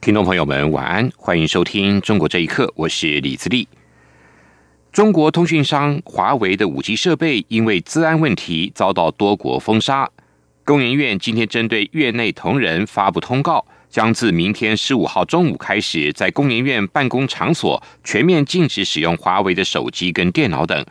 [0.00, 3.68] 听众朋友们，晚安，欢迎收听《中国这一刻》，我是李自立。
[4.90, 10.08] 中国通讯商华为的五 G 设备因为资安问题遭到多国封杀。
[10.64, 20.82] 工研院今天针对院内同仁发布通告，将自明天十五号中午开始，在工研院办公场所全面禁止使用华为的手机跟电脑等。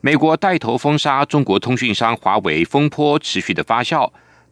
[0.00, 4.08] 美国带头封杀中国通讯商华为风波持续的发酵。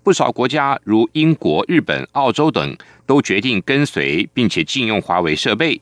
[0.07, 5.81] 不少国家如英国、日本、澳洲等都决定跟随，并且禁用华为设备。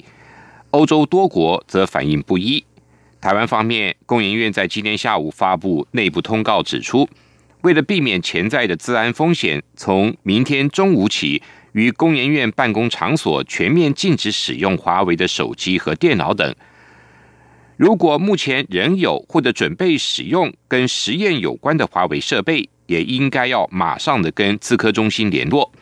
[0.70, 2.64] 欧洲多国则反应不一。
[3.20, 7.06] 台湾方面，工研院在今天下午发布内部通告，指出，
[7.61, 16.55] 为了避免潜在的治安风险，从明天中午起，于工研院办公场所全面禁止使用华为的手机和电脑等。
[17.77, 25.72] 如果目前仍有或者准备使用跟实验有关的华为设备，也应该要马上的跟资科中心联络。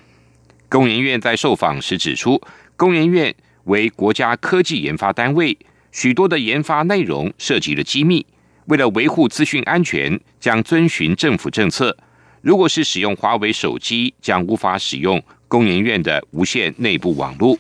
[0.69, 2.41] 工研院在受访时指出，
[2.77, 5.59] 工研院为国家科技研发单位，
[5.91, 8.25] 许多的研发内容涉及了机密，
[8.67, 11.97] 为了维护资讯安全，将遵循政府政策。
[12.41, 17.59] 如果是使用华为手机，将无法使用工研院的无线内部网络。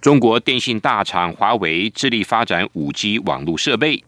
[0.00, 4.04] 中国电信大厂华为致力发展五 G 网络设备，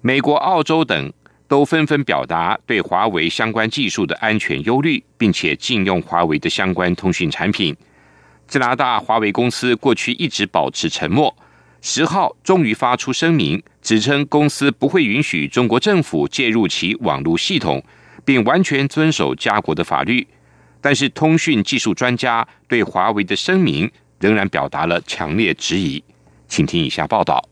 [0.00, 1.12] 美国、澳洲等。
[1.50, 7.76] 都纷纷表达对华为相关技术的安全忧虑，并且禁用华为的相关通讯产品。
[8.46, 11.36] 加拿大华为公司过去一直保持沉默，
[11.82, 17.82] 十号终于发出声明，指称公司不会允许中国政府介入其网络系统，
[18.24, 20.24] 并完全遵守家国的法律。
[20.80, 26.00] 但是，通讯技术专家对华为的声明仍然表达了强烈质疑。
[26.46, 27.49] 请听以下报道。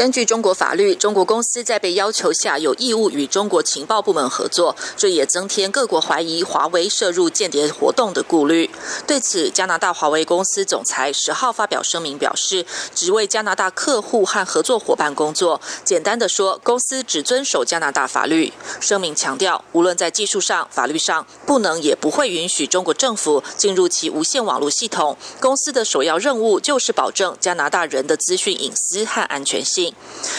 [0.00, 8.70] 根据中国法律，中国公司在被要求下有义务与中国情报部门合作，这也增添各国怀疑华为涉入间谍活动的顾虑。
[9.06, 15.60] 对此，加拿大华为公司总裁十号发表声明表示，只为加拿大客户和合作伙伴工作。
[15.84, 18.54] 简单的说，公司只遵守加拿大法律。
[18.80, 25.18] 声明强调，无论在技术上、法律上，不能也不会允许中国政府进入其无线网络系统。
[25.38, 29.89] 公司的首要任务就是保证加拿大人的资讯隐私和安全性。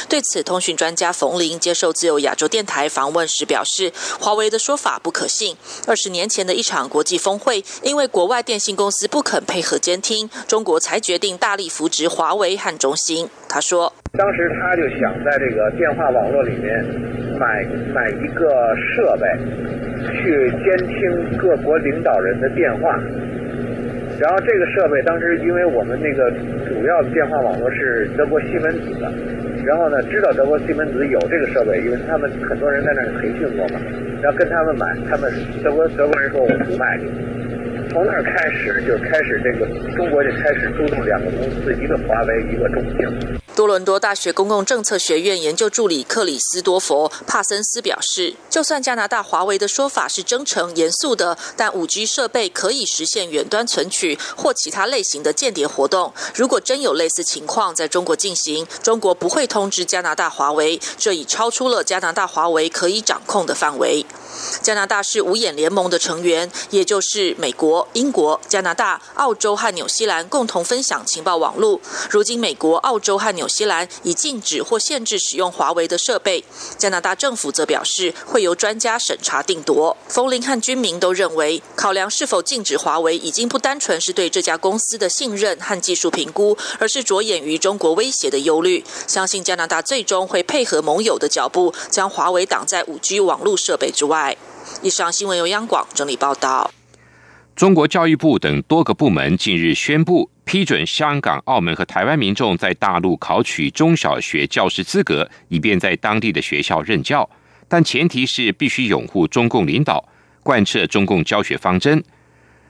[0.09, 5.55] 对此，通讯专家冯林接受自由亚洲电台访问时表示，华为的说法不可信。
[5.87, 13.29] 二十年前的一场国际峰会，因为国外电信公司不肯配合监听，中国才决定大力扶植华为和中兴。
[13.47, 16.83] 他说：“当时他就想在这个电话网络里面
[17.37, 17.63] 买
[17.93, 18.47] 买一个
[18.95, 19.25] 设备，
[20.07, 22.95] 去监听各国领导人的电话。”
[24.21, 26.29] 然后这个设备当时，因为我们那个
[26.69, 29.11] 主要的电话网络是德国西门子的，
[29.65, 33.81] 然后呢，知道德国西门子有这个设备，因为他们很多人在那儿培训过嘛，
[34.21, 35.33] 然后跟他们买，他们
[35.63, 37.09] 德国德国人说我不卖你。
[37.89, 39.65] 从那儿开始，就开始这个
[39.97, 43.40] 中国就开始注重两个公司，一个华为，一个中兴。
[43.53, 56.13] 多伦多大学公共政策学院研究助理克里斯多佛·帕森斯表示，就算加拿大华为的说法是真诚严肃的，但五 G 设备可以实现远端存取或其他类型的间谍活动。
[56.33, 64.05] 如果真有类似情况在中国进行，中国不会通知加拿大华为，这已超出了加拿大华为可以掌控的范围。
[64.61, 71.81] 加拿大是五眼联盟的成员，也就是美国、英国、加拿大、澳洲和纽西兰共同分享情报网络。
[72.09, 76.43] 如今，美国、澳洲和纽纽西兰已禁止或限制使用华为的设备。
[76.77, 79.97] 加拿大政府则表示，会由专家审查定夺。
[80.07, 88.85] 冯林和军民都认为，考量是否禁止华为，已经不单纯是对这家公司的信任和技术评估，而是着眼于中国威胁的忧虑。
[89.07, 94.37] 相信加拿大最终会配合盟友的脚步，将华为挡在五 G 网络设备之外。
[94.83, 96.71] 以上新闻由央广整理报道。
[97.61, 107.29] 中国教育部等多个部门近日宣布批准香港、澳门和台湾民众在大陆考取中小学教师资格，以便在当地的学校任教，
[107.67, 110.03] 但前提是必须拥护中共领导，
[110.41, 112.03] 贯彻中共教学方针。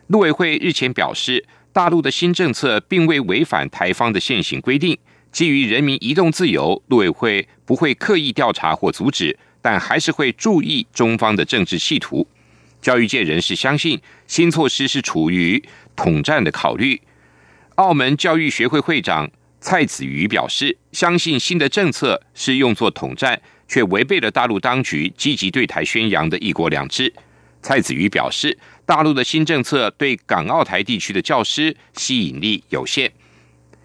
[0.08, 4.98] 陆委会日前表示，大陆的新政策并未违反台方的现行规定，
[5.32, 9.40] 基于人民移动自由，陆委会不会刻意调查或阻止。
[9.62, 12.28] 但还是会注意中方的政治企图。
[12.82, 15.64] 教育界人士相信，新措施是处于
[15.96, 17.00] 统战的考虑。
[17.76, 19.30] 澳门教育学会会长
[19.60, 27.14] 蔡子瑜表示，相信新的政策是用作统战，却违背了大陆当局积极对台宣扬的一国两制。
[27.62, 28.58] 蔡子瑜表示，
[28.88, 33.12] 大陆的新政策对港澳台地区的教师吸引力有限。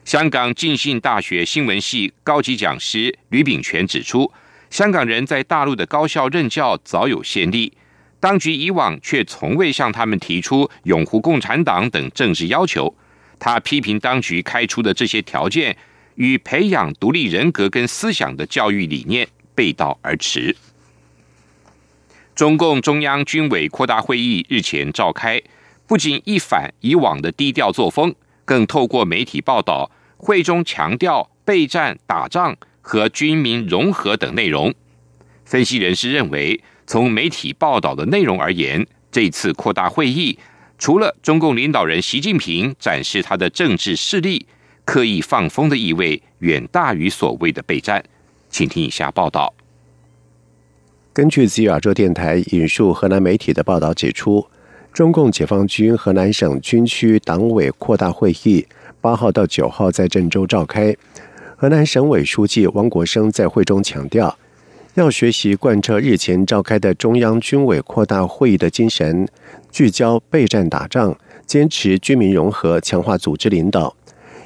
[0.07, 4.33] 香港浸信大学新闻系高级讲师吕炳权指出，
[4.71, 7.73] 香港人在大陆的高校任教早有先例，
[8.19, 12.93] 当局以往却从未向他们提出拥护共产党等政治要求。
[13.39, 15.77] 他批评当局开出的这些条件
[16.15, 20.57] 与培养独立人格跟思想的教育理念背道而驰。
[22.35, 25.43] 中共中央军委扩大会议日前召开，
[25.87, 28.15] 不仅一反以往的低调作风，
[28.45, 34.75] 更透过媒体报道，会中强调备战打仗和军民融合等内容。
[35.45, 40.39] 分析人士认为，从媒体报道的内容而言，这次扩大会议
[40.79, 44.47] 除了中共领导人习近平展示他的政治势力，
[44.85, 48.05] 刻意放风的意味远大于所谓的备战。
[48.49, 49.53] 请听以下报道。
[51.13, 54.47] 根据吉尔州电台引述河南媒体的报道指出，
[54.93, 58.67] 中共解放军河南省军区党委扩大会议
[59.01, 60.95] 八号到九号在郑州召开。
[61.57, 64.39] 河南省委书记汪国生在会中强调，
[64.97, 69.29] 要学习贯彻日前召开的中央军委扩大会议的精神，
[69.71, 71.15] 聚焦备战打仗，
[71.45, 73.95] 坚持军民融合，强化组织领导。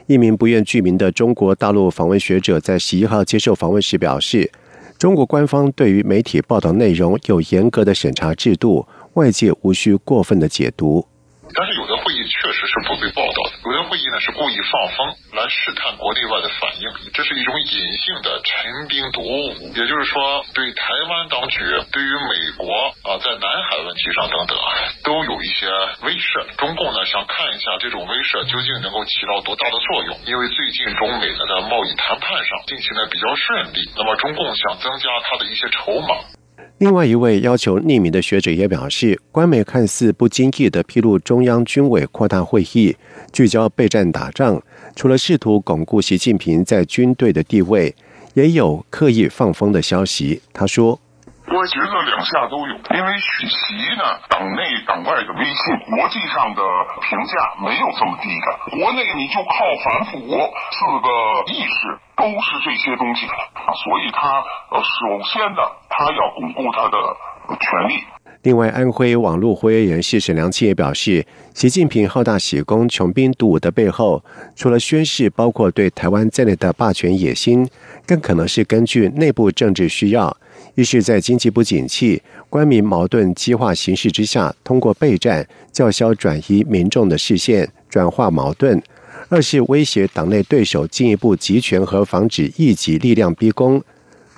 [0.09, 4.51] 一名不愿具名的中国大陆访问学者在十一号接受访问时表示。
[4.99, 11.07] 中国官方对于媒体报道内容有严格的审查制度，外界无需过分的解读。
[11.55, 13.23] 但是有的会议确实是不被报
[14.01, 21.61] 道的，有的会议呢是故意放风来试探国内外的反应，这是一种隐性的陈兵夺武，也就是说对台湾当局、
[21.93, 24.69] 对于美国啊在南海问题上等等啊
[25.05, 25.69] 都有一些
[26.03, 26.47] 威慑。
[26.57, 36.17] 中共呢想看一下这种威慑究竟能够起到多大的作用，因为最近中美的贸易谈判上进行的比较顺利，那么中共想增加它的一些筹码。
[36.81, 42.97] 另外一位要求匿名的学者也表示，官媒看似不经意的披露中央军委扩大会议，
[43.35, 44.59] 聚焦备战打仗，
[44.97, 47.95] 除了试图巩固习近平在军队的地位，
[48.33, 50.41] 也有刻意放风的消息。
[50.55, 50.99] 他说。
[51.51, 56.63] 我觉得两下都有，因为许习呢，党内党外的威信，国际上的
[57.03, 58.79] 评价没有这么低的。
[58.79, 61.11] 国内你就靠反腐四个
[61.51, 64.31] 意识，都是这些东西，所以他
[64.71, 65.61] 呃，首先呢，
[66.01, 66.97] 他要巩固他的
[67.61, 68.03] 权力。
[68.41, 74.25] 另外，安徽网络活跃人士沈良庆也表示，习近平好大喜功、穷兵黩武的背后，
[74.57, 77.69] 除了宣示包括对台湾在内的霸权野心，
[78.07, 80.35] 更可能是根据内部政治需要。
[80.75, 88.81] 一是，在经济不景气、官民矛盾激化形势之下，通过备战叫嚣转移民众的视线，转化矛盾；
[89.29, 93.83] 二是威胁党内对手进一步集权和防止异己力量逼宫。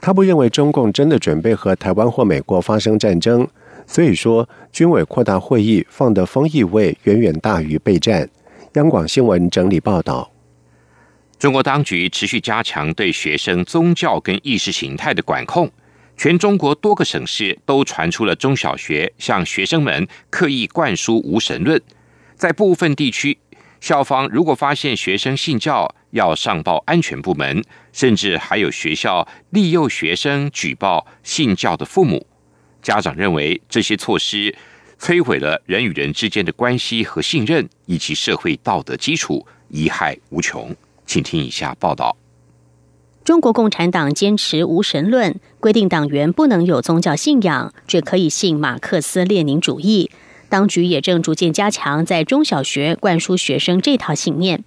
[0.02, 3.46] 他不认为中共真的准备和台湾或美国发生战争，
[3.86, 8.28] 所以说军委扩大会议放的风意味远远大于备战。
[8.72, 10.32] 央广新闻整理报道：
[11.38, 15.70] 中国当局持续加强对学生宗教跟意识形态的管控。
[16.16, 21.80] 全中国多个省市都传出了中小学向学生们刻意灌输无神论，
[22.34, 23.38] 在部分地区，
[23.82, 32.24] 校方如果发现学生信教，要上报安全部门，甚至还有学校利诱学生举报信教的父母。
[32.80, 34.54] 家长认为这些措施
[35.00, 40.72] 摧毁了人与人之间的关系和信任，以及社会道德基础，贻害无穷。
[41.04, 42.16] 请听以下报道。
[43.24, 50.08] 中国共产党坚持无神论，规定党员不能有宗教信仰，只可以信马克思列宁主义。
[50.52, 54.62] 当局也正逐渐加强在中小学灌输学生这套信念。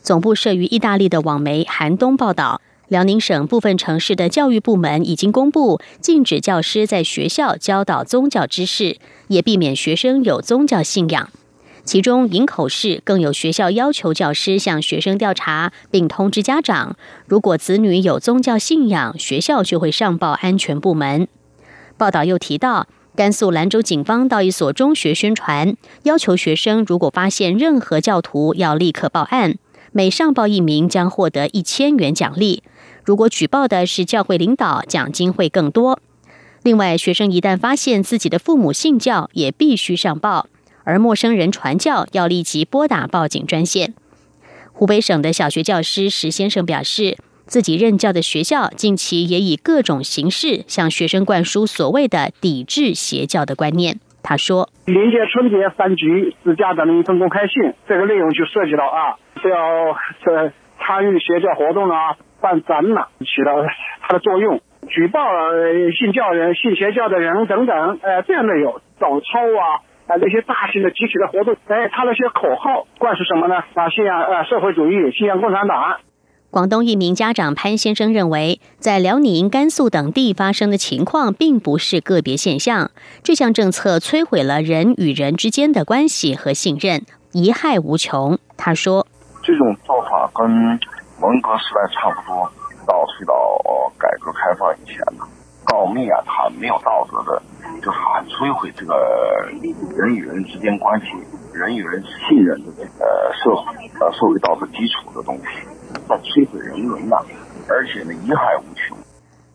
[0.00, 8.96] 总部设于意大利的网媒韩东报道，辽宁省部分城市的教育部门已经公布禁止教师在学校教导宗教知识，
[9.28, 11.28] 也避免学生有宗教信仰。
[11.84, 21.28] 其中，营口市更有学校要求教师向学生调查，并通知家长，如果子女有宗教信仰，学校就会上报安全部门。
[21.98, 29.56] 报道又提到，甘肃兰州警方到一所中学宣传，要求学生如果发现任何教徒，要立刻报案，
[29.92, 32.62] 每上报一名将获得一千元奖励。
[33.04, 36.00] 如果举报的是教会领导，奖金会更多。
[36.62, 40.46] 另外，学生一旦发现自己的父母信教，也必须上报。
[40.84, 43.92] 而陌生人传教要立即拨打报警专线。
[44.72, 47.18] 湖北省的小学教师石先生表示，
[47.52, 54.00] 自己任教的学校近期也以各种形式向学生灌输所谓的抵制邪教的观念。
[54.22, 59.58] 他说：“临接春节三局是家长的一份公开信，这个内容就涉及到啊，是要
[60.24, 63.52] 这参与邪教活动啊，办展览，起到
[64.00, 64.62] 它的作用。
[64.88, 65.20] 举报
[66.00, 69.84] 信教人、信邪教的人等等，呃，这样的有早操啊。
[70.08, 73.56] 啊，那些大型的集体的活动，哎，他那些口号灌输什么呢？
[73.74, 76.00] 啊，信仰呃社会主义，信仰共产党。
[76.52, 82.90] 广东一名家长潘先生认为，在辽宁、甘肃等地发生的情况，并不是个别现象。
[83.22, 88.38] 这项政策摧毁了人与人之间的关系和信任，贻害无穷。
[88.58, 89.06] 他说
[89.42, 92.44] ：“这种做法跟文革时代差不多，
[92.86, 93.34] 倒退到
[93.98, 95.26] 改革开放以前了。
[95.64, 97.42] 告密啊，他没有道德的。”
[97.80, 98.94] 就是很摧毁这个
[99.96, 101.06] 人与人之间关系、
[101.52, 105.66] 人与人信任的这个社会呃社会道德基础的东西，
[106.12, 107.16] 在摧毁人伦呐，
[107.68, 108.98] 而且呢，贻害无穷。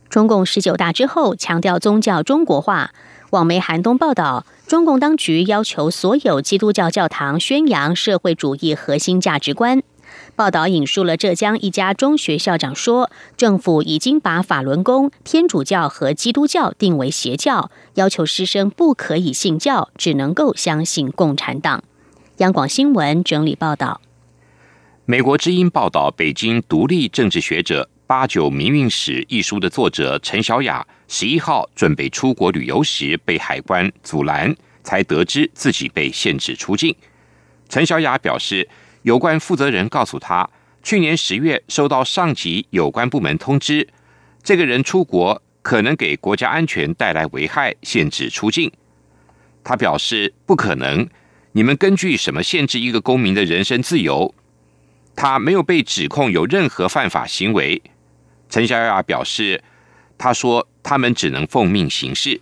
[0.09, 2.91] 中共十九大之后强调宗教中国化，
[3.29, 9.83] 网媒寒冬报道，中共当局要求所有基督教教堂宣扬社会主义核心价值观。
[10.35, 21.83] 报道引述了浙江一家中学校长说：“政府已经把法轮功、天主教和基督教定为邪教，要求师生不可以信教，只能够相信共产党。”
[22.37, 23.99] 央广新闻整理报道。
[25.09, 36.93] 美国之音报道，北京独立政治学者《八九民运史》一书的作者陈小雅，十一号准备出国旅游时被海关阻拦，才得知自己被限制出境。
[37.69, 38.67] 陈小雅表示。
[39.03, 40.49] 有关负责人告诉他，
[40.83, 43.87] 去年十月收到上级有关部门通知，
[44.43, 48.69] 这个人出国可能给国家安全带来危害，限制出境。
[49.63, 51.07] 他表示不可能，
[51.53, 54.35] 你们根据什么限制一个公民的人身自由？
[55.17, 57.81] 他没有被指控有任何犯法行为。
[58.49, 59.63] 陈小雅表示，
[60.15, 62.39] 他说他们只能奉命行事。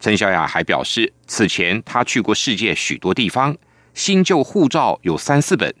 [0.00, 3.54] 陈小雅还表示，此前他去过世界许多地方，
[3.92, 5.72] 新旧护照有三四本。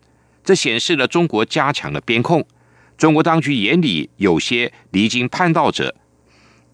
[0.44, 2.46] 这显示了中国加强了边控。
[2.98, 5.96] 中国当局眼里有些离经叛道者，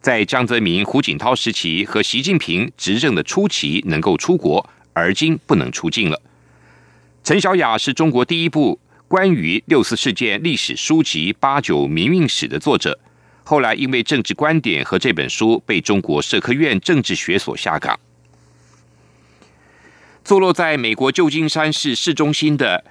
[0.01, 6.21] 在江泽民、胡锦涛时期和习近平执政的初期能够出国，而今不能出境了。
[7.23, 12.99] 陈小雅是中国第一部关于六四事件历史书籍《八九民运史》的作者，
[13.45, 17.99] 后来因为政治观点和这本书被中国社科院政治学所下岗。
[20.25, 22.85] 坐落在美国旧金山市市中心的。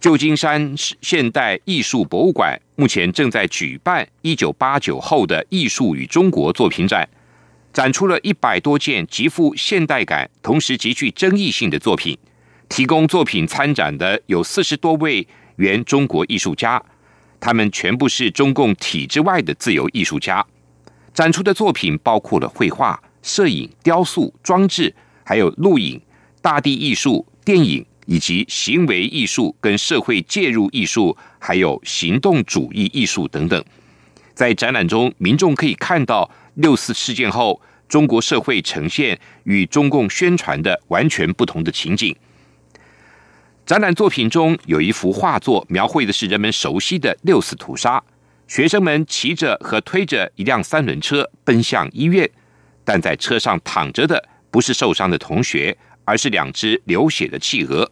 [0.00, 7.06] 旧金山现代艺术博物馆目前正在举办一九八九后的艺术与中国作品展，
[7.70, 12.16] 展出了一百多件极富现代感、同时极具争议性的作品。
[12.70, 15.26] 提供作品参展的有四十多位
[15.60, 16.82] 原中国艺术家，
[17.38, 20.44] 他们全部是中共体制外的自由艺术家。
[21.14, 26.00] 展出的作品包括了绘画、摄影、雕塑、装置，还有录影、
[26.40, 27.86] 大地艺术、电影。
[28.06, 33.64] 以及行为艺术、跟社会介入艺术，还有行动主义艺术等等，
[34.34, 42.16] 在展览中，民众可以看到六四事件后中国社会呈现与中共宣传的完全不同的情景。
[43.70, 48.02] 展览作品中有一幅画作，描绘的是人们熟悉的六四屠杀，
[48.48, 52.28] 学生们骑着和推着一辆三轮车奔向医院，
[52.84, 57.88] 但在车上躺着的不是受伤的同学，而是两只流血的企鹅。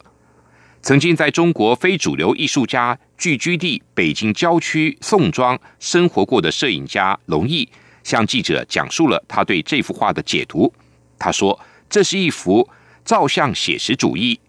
[0.82, 7.68] 曾经在中国非主流艺术家聚居地北京郊区宋庄生活过的摄影家龙毅，
[8.02, 10.74] 向记者讲述了他对这幅画的解读。
[11.20, 11.56] 他说
[11.88, 12.68] ：“这是一幅
[13.04, 14.40] 照相写实主义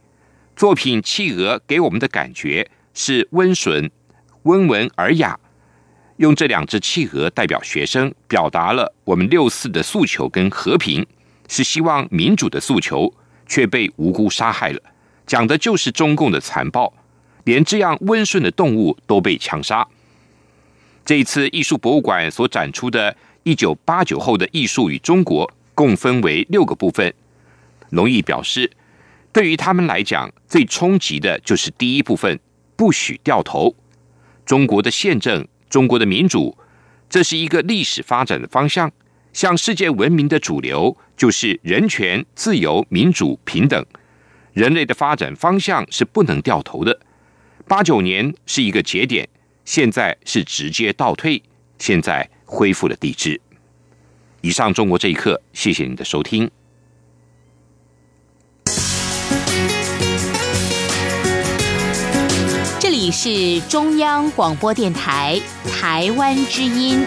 [0.60, 3.89] 作品，企鹅给我们的感觉是温顺、
[4.44, 5.39] 温文尔雅。
[6.18, 11.08] 用这两只企鹅代表学生，表达了我们六四的诉求跟和平，
[11.48, 13.13] 是希望民主的诉求，
[13.48, 14.82] 却被无辜杀害了。”
[15.25, 16.94] 讲的就是中共的残暴，
[17.46, 19.88] 连这样温顺的动物都被枪杀。
[21.06, 27.13] 这一次艺术博物馆所展出的一九八九后的艺术与中国，共分为六个部分。
[27.92, 28.70] 龙毅表示，
[29.31, 32.39] 对于他们来讲，最冲击的就是第一部分，
[32.75, 33.75] 不许掉头。
[34.45, 36.57] 中国的宪政，中国的民主，
[37.09, 38.91] 这是一个历史发展的方向，
[39.31, 43.86] 向世界文明的主流就是人权、自由、民主、平等。
[44.53, 47.00] 人类的发展方向是不能掉头的。
[47.67, 49.29] 八九年是一个节点，
[49.63, 51.41] 现在是直接倒退，
[51.77, 53.39] 现在恢复了地质。
[54.41, 56.50] 以上中国这一刻，谢谢你的收听。
[63.12, 65.39] 是中央广播电台
[65.72, 67.06] 台湾之音。